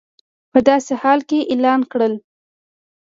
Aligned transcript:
په 0.51 0.59
داسې 0.67 0.93
حال 1.01 1.19
کې 1.29 1.39
اعلان 1.51 1.81
کړل 1.91 2.13